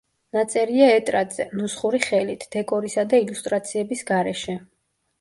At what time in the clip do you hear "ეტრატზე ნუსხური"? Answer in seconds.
0.93-2.01